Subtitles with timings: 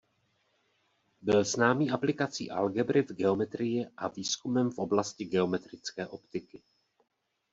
[1.21, 6.61] Byl známý aplikací algebry v geometrii a výzkumem v oblasti geometrické optiky.